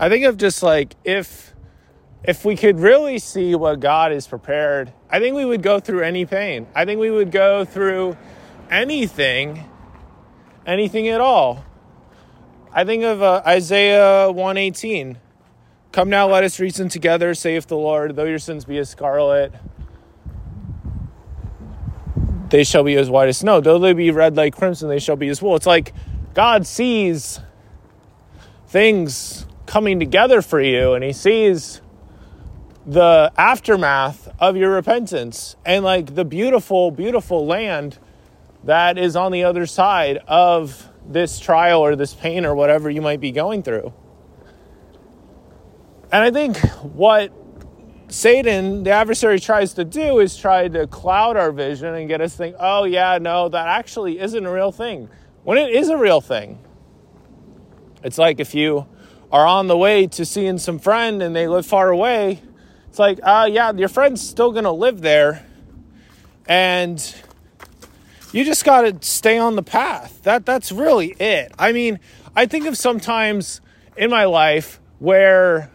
I 0.00 0.08
think 0.08 0.24
of 0.24 0.38
just 0.38 0.62
like 0.62 0.96
if 1.04 1.52
if 2.24 2.42
we 2.42 2.56
could 2.56 2.80
really 2.80 3.18
see 3.18 3.54
what 3.54 3.80
God 3.80 4.12
is 4.12 4.26
prepared, 4.26 4.92
I 5.10 5.20
think 5.20 5.36
we 5.36 5.44
would 5.44 5.62
go 5.62 5.78
through 5.78 6.02
any 6.02 6.24
pain. 6.24 6.66
I 6.74 6.86
think 6.86 7.00
we 7.00 7.10
would 7.10 7.30
go 7.30 7.66
through 7.66 8.16
anything, 8.70 9.62
anything 10.66 11.08
at 11.08 11.20
all. 11.20 11.66
I 12.72 12.84
think 12.84 13.04
of 13.04 13.22
uh, 13.22 13.42
Isaiah 13.46 14.32
118. 14.32 15.18
Come 15.92 16.08
now, 16.08 16.28
let 16.28 16.44
us 16.44 16.58
reason 16.58 16.88
together, 16.88 17.34
saith 17.34 17.66
the 17.66 17.76
Lord. 17.76 18.16
Though 18.16 18.24
your 18.24 18.38
sins 18.38 18.64
be 18.64 18.78
as 18.78 18.88
scarlet, 18.88 19.52
they 22.48 22.64
shall 22.64 22.84
be 22.84 22.96
as 22.96 23.10
white 23.10 23.28
as 23.28 23.38
snow. 23.38 23.60
Though 23.60 23.78
they 23.78 23.92
be 23.92 24.10
red 24.10 24.34
like 24.34 24.56
crimson, 24.56 24.88
they 24.88 24.98
shall 24.98 25.16
be 25.16 25.28
as 25.28 25.42
wool. 25.42 25.56
It's 25.56 25.66
like 25.66 25.92
God 26.32 26.66
sees 26.66 27.40
things 28.68 29.46
coming 29.70 30.00
together 30.00 30.42
for 30.42 30.60
you, 30.60 30.94
and 30.94 31.04
He 31.04 31.12
sees 31.12 31.80
the 32.84 33.30
aftermath 33.36 34.28
of 34.40 34.56
your 34.56 34.72
repentance 34.72 35.54
and 35.64 35.84
like 35.84 36.16
the 36.16 36.24
beautiful, 36.24 36.90
beautiful 36.90 37.46
land 37.46 37.96
that 38.64 38.98
is 38.98 39.14
on 39.14 39.30
the 39.30 39.44
other 39.44 39.66
side 39.66 40.18
of 40.26 40.88
this 41.06 41.38
trial 41.38 41.80
or 41.82 41.94
this 41.94 42.14
pain 42.14 42.44
or 42.44 42.52
whatever 42.52 42.90
you 42.90 43.00
might 43.00 43.20
be 43.20 43.30
going 43.30 43.62
through. 43.62 43.92
And 46.10 46.24
I 46.24 46.32
think 46.32 46.58
what 46.82 47.32
Satan, 48.08 48.82
the 48.82 48.90
adversary, 48.90 49.38
tries 49.38 49.74
to 49.74 49.84
do 49.84 50.18
is 50.18 50.36
try 50.36 50.66
to 50.66 50.88
cloud 50.88 51.36
our 51.36 51.52
vision 51.52 51.94
and 51.94 52.08
get 52.08 52.20
us 52.20 52.34
think, 52.34 52.56
oh, 52.58 52.82
yeah, 52.82 53.18
no, 53.18 53.48
that 53.48 53.68
actually 53.68 54.18
isn't 54.18 54.44
a 54.44 54.52
real 54.52 54.72
thing. 54.72 55.08
When 55.44 55.58
it 55.58 55.70
is 55.70 55.90
a 55.90 55.96
real 55.96 56.20
thing, 56.20 56.58
it's 58.02 58.18
like 58.18 58.40
if 58.40 58.52
you 58.52 58.88
are 59.32 59.46
on 59.46 59.66
the 59.68 59.76
way 59.76 60.06
to 60.06 60.24
seeing 60.24 60.58
some 60.58 60.78
friend 60.78 61.22
and 61.22 61.34
they 61.34 61.46
live 61.46 61.66
far 61.66 61.90
away, 61.90 62.42
it's 62.88 62.98
like, 62.98 63.20
uh, 63.22 63.48
yeah, 63.50 63.72
your 63.72 63.88
friend's 63.88 64.20
still 64.20 64.52
going 64.52 64.64
to 64.64 64.72
live 64.72 65.00
there. 65.00 65.46
And 66.46 67.14
you 68.32 68.44
just 68.44 68.64
got 68.64 68.82
to 68.82 69.06
stay 69.06 69.38
on 69.38 69.56
the 69.56 69.62
path. 69.62 70.22
That 70.22 70.44
that's 70.44 70.72
really 70.72 71.14
it. 71.20 71.52
I 71.58 71.72
mean, 71.72 72.00
I 72.34 72.46
think 72.46 72.66
of 72.66 72.76
sometimes 72.76 73.60
in 73.96 74.10
my 74.10 74.24
life 74.24 74.80
where 74.98 75.70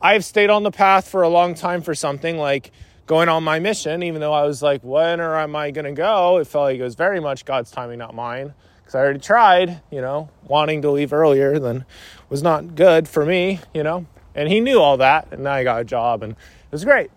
I've 0.00 0.24
stayed 0.24 0.50
on 0.50 0.62
the 0.62 0.70
path 0.70 1.08
for 1.08 1.22
a 1.22 1.28
long 1.28 1.54
time 1.54 1.82
for 1.82 1.94
something 1.94 2.38
like 2.38 2.70
going 3.08 3.30
on 3.30 3.42
my 3.42 3.58
mission, 3.58 4.02
even 4.02 4.20
though 4.20 4.34
I 4.34 4.44
was 4.44 4.62
like, 4.62 4.82
when 4.82 5.18
or 5.18 5.34
am 5.36 5.56
I 5.56 5.70
going 5.72 5.86
to 5.86 5.92
go? 5.92 6.36
It 6.36 6.46
felt 6.46 6.64
like 6.64 6.78
it 6.78 6.82
was 6.82 6.94
very 6.94 7.18
much 7.18 7.46
God's 7.46 7.70
timing, 7.70 7.98
not 7.98 8.14
mine. 8.14 8.52
Because 8.76 8.94
I 8.94 9.00
already 9.00 9.18
tried, 9.18 9.80
you 9.90 10.02
know, 10.02 10.28
wanting 10.44 10.82
to 10.82 10.90
leave 10.90 11.12
earlier 11.12 11.58
than 11.58 11.86
was 12.28 12.42
not 12.42 12.74
good 12.74 13.08
for 13.08 13.24
me, 13.24 13.60
you 13.74 13.82
know. 13.82 14.06
And 14.34 14.48
he 14.48 14.60
knew 14.60 14.78
all 14.78 14.98
that, 14.98 15.28
and 15.32 15.42
now 15.42 15.52
I 15.52 15.64
got 15.64 15.80
a 15.80 15.84
job, 15.84 16.22
and 16.22 16.32
it 16.32 16.70
was 16.70 16.84
great. 16.84 17.10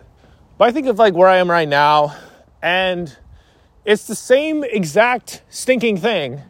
But 0.56 0.68
I 0.68 0.72
think 0.72 0.86
of 0.86 0.98
like 0.98 1.14
where 1.14 1.28
I 1.28 1.36
am 1.36 1.50
right 1.50 1.68
now, 1.68 2.16
and 2.62 3.14
it's 3.84 4.06
the 4.06 4.14
same 4.14 4.64
exact 4.64 5.42
stinking 5.50 5.98
thing. 5.98 6.40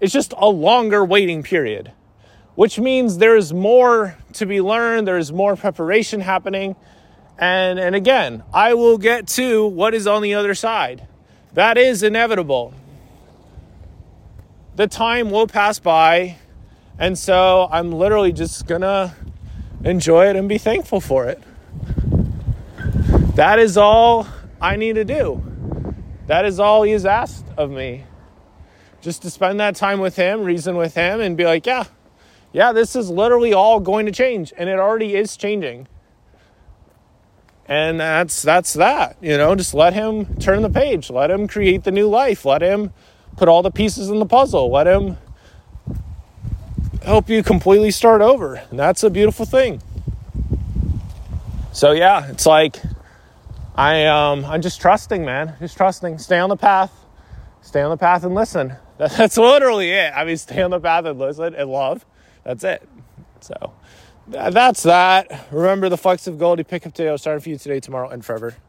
It's 0.00 0.12
just 0.12 0.32
a 0.36 0.48
longer 0.48 1.04
waiting 1.04 1.42
period, 1.42 1.92
which 2.54 2.78
means 2.78 3.18
there's 3.18 3.52
more 3.52 4.16
to 4.34 4.46
be 4.46 4.62
learned, 4.62 5.06
there's 5.06 5.32
more 5.32 5.54
preparation 5.54 6.20
happening. 6.20 6.76
And, 7.40 7.80
and 7.80 7.96
again, 7.96 8.44
I 8.52 8.74
will 8.74 8.98
get 8.98 9.26
to 9.28 9.66
what 9.66 9.94
is 9.94 10.06
on 10.06 10.20
the 10.20 10.34
other 10.34 10.54
side. 10.54 11.08
That 11.54 11.78
is 11.78 12.02
inevitable. 12.02 12.74
The 14.76 14.86
time 14.86 15.30
will 15.30 15.46
pass 15.46 15.78
by, 15.78 16.36
and 16.98 17.18
so 17.18 17.66
I'm 17.72 17.92
literally 17.92 18.32
just 18.32 18.66
gonna 18.66 19.16
enjoy 19.82 20.28
it 20.28 20.36
and 20.36 20.50
be 20.50 20.58
thankful 20.58 21.00
for 21.00 21.26
it. 21.26 21.42
That 23.36 23.58
is 23.58 23.78
all 23.78 24.28
I 24.60 24.76
need 24.76 24.96
to 24.96 25.04
do. 25.06 25.42
That 26.26 26.44
is 26.44 26.60
all 26.60 26.82
He 26.82 26.92
has 26.92 27.06
asked 27.06 27.46
of 27.56 27.70
me. 27.70 28.04
Just 29.00 29.22
to 29.22 29.30
spend 29.30 29.58
that 29.60 29.76
time 29.76 29.98
with 29.98 30.16
Him, 30.16 30.44
reason 30.44 30.76
with 30.76 30.94
Him, 30.94 31.20
and 31.20 31.38
be 31.38 31.46
like, 31.46 31.64
yeah, 31.64 31.84
yeah, 32.52 32.72
this 32.72 32.94
is 32.94 33.08
literally 33.08 33.54
all 33.54 33.80
going 33.80 34.04
to 34.04 34.12
change, 34.12 34.52
and 34.58 34.68
it 34.68 34.78
already 34.78 35.14
is 35.14 35.38
changing. 35.38 35.88
And 37.70 38.00
that's 38.00 38.42
that's 38.42 38.72
that. 38.74 39.16
You 39.20 39.38
know, 39.38 39.54
just 39.54 39.74
let 39.74 39.94
Him 39.94 40.36
turn 40.38 40.62
the 40.62 40.68
page. 40.68 41.08
Let 41.08 41.30
Him 41.30 41.46
create 41.46 41.84
the 41.84 41.92
new 41.92 42.08
life. 42.08 42.44
Let 42.44 42.62
Him 42.62 42.92
put 43.36 43.48
all 43.48 43.62
the 43.62 43.70
pieces 43.70 44.10
in 44.10 44.18
the 44.18 44.26
puzzle. 44.26 44.72
Let 44.72 44.88
Him 44.88 45.16
help 47.04 47.30
you 47.30 47.44
completely 47.44 47.92
start 47.92 48.22
over. 48.22 48.56
And 48.56 48.78
that's 48.78 49.04
a 49.04 49.08
beautiful 49.08 49.46
thing. 49.46 49.80
So 51.72 51.92
yeah, 51.92 52.28
it's 52.28 52.44
like 52.44 52.76
I 53.76 54.04
um 54.06 54.44
I'm 54.46 54.62
just 54.62 54.80
trusting, 54.80 55.24
man. 55.24 55.54
Just 55.60 55.76
trusting. 55.76 56.18
Stay 56.18 56.40
on 56.40 56.48
the 56.48 56.56
path. 56.56 56.92
Stay 57.62 57.82
on 57.82 57.90
the 57.90 57.96
path 57.96 58.24
and 58.24 58.34
listen. 58.34 58.74
That's 58.98 59.36
literally 59.36 59.92
it. 59.92 60.12
I 60.14 60.24
mean, 60.24 60.36
stay 60.36 60.60
on 60.60 60.72
the 60.72 60.80
path 60.80 61.04
and 61.04 61.18
listen 61.18 61.54
and 61.54 61.70
love. 61.70 62.04
That's 62.42 62.64
it. 62.64 62.86
So 63.42 63.72
that's 64.26 64.82
that. 64.84 65.46
Remember 65.50 65.88
the 65.88 65.98
flecks 65.98 66.26
of 66.26 66.38
gold 66.38 66.58
you 66.58 66.64
pick 66.64 66.86
up 66.86 66.94
today, 66.94 67.16
starting 67.16 67.42
for 67.42 67.50
you 67.50 67.58
today, 67.58 67.80
tomorrow, 67.80 68.08
and 68.08 68.24
forever. 68.24 68.56